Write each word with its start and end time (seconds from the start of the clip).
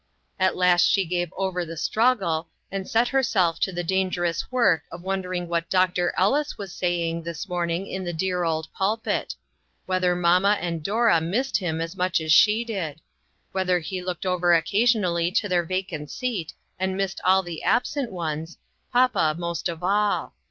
At 0.39 0.57
last 0.57 0.89
she 0.89 1.05
gave 1.05 1.31
over 1.37 1.63
the 1.63 1.77
struggle, 1.77 2.47
and 2.71 2.89
set 2.89 3.09
herself 3.09 3.59
to 3.59 3.71
the 3.71 3.83
dangerous 3.83 4.51
work 4.51 4.81
of 4.91 5.03
wondering 5.03 5.47
what 5.47 5.69
Doctor 5.69 6.11
Ellis 6.17 6.57
was 6.57 6.73
saying 6.73 7.21
this 7.21 7.47
morning 7.47 7.85
in 7.85 8.03
the 8.03 8.11
dear 8.11 8.43
old 8.43 8.67
pulpit; 8.73 9.35
whether 9.85 10.15
mamma 10.15 10.57
and 10.59 10.81
Dora 10.81 11.21
missed 11.21 11.57
him 11.57 11.79
as 11.79 11.95
much 11.95 12.19
as 12.19 12.33
she 12.33 12.63
did; 12.65 12.99
whether 13.51 13.77
he 13.77 14.01
looked 14.01 14.25
over 14.25 14.55
occasion 14.55 15.05
ally 15.05 15.29
to 15.35 15.47
their 15.47 15.61
vacant 15.63 16.09
seat 16.09 16.51
and 16.79 16.97
missed 16.97 17.21
all 17.23 17.43
the 17.43 17.61
absent 17.61 18.11
ones, 18.11 18.57
papa 18.91 19.35
most 19.37 19.69
of 19.69 19.83
all. 19.83 20.33